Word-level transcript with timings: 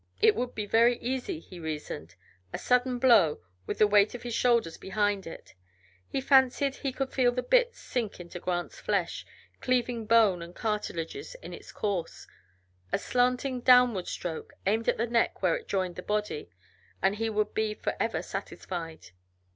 It 0.19 0.33
would 0.33 0.55
be 0.55 0.65
very 0.65 0.97
easy, 0.97 1.39
he 1.39 1.59
reasoned; 1.59 2.15
a 2.51 2.57
sudden 2.57 2.97
blow, 2.97 3.41
with 3.67 3.77
the 3.77 3.85
weight 3.85 4.15
of 4.15 4.23
his 4.23 4.33
shoulders 4.33 4.75
behind 4.75 5.27
it 5.27 5.53
he 6.09 6.19
fancied 6.19 6.77
he 6.77 6.91
could 6.91 7.13
feel 7.13 7.31
the 7.31 7.43
bit 7.43 7.75
sink 7.75 8.19
into 8.19 8.39
Grant's 8.39 8.79
flesh, 8.79 9.27
cleaving 9.61 10.07
bone 10.07 10.41
and 10.41 10.55
cartilages 10.55 11.35
in 11.43 11.53
its 11.53 11.71
course 11.71 12.25
a 12.91 12.97
slanting 12.97 13.59
downward 13.61 14.07
stroke, 14.07 14.53
aimed 14.65 14.89
at 14.89 14.97
the 14.97 15.05
neck 15.05 15.43
where 15.43 15.55
it 15.55 15.67
joined 15.67 15.95
the 15.97 16.01
body, 16.01 16.49
and 17.03 17.17
he 17.17 17.29
would 17.29 17.53
be 17.53 17.75
forever 17.75 18.23
satisfied. 18.23 19.09